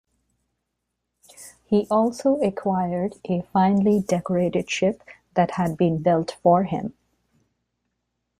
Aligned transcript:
He 1.63 1.85
also 1.91 2.39
acquired 2.41 3.17
a 3.25 3.43
finely 3.53 3.99
decorated 3.99 4.67
ship 4.67 5.03
that 5.35 5.51
had 5.51 5.77
been 5.77 6.01
built 6.01 6.37
for 6.41 6.63
him. 6.63 6.95